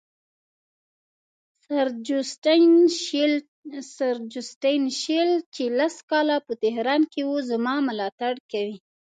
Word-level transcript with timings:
سر 1.65 1.87
جوسټین 4.33 4.81
شیل 4.99 5.31
چې 5.53 5.63
لس 5.77 5.95
کاله 6.09 6.37
په 6.47 6.53
تهران 6.63 7.01
کې 7.11 7.21
وو 7.27 7.37
زما 7.49 7.75
ملاتړ 7.87 8.33
کوي. 8.51 8.77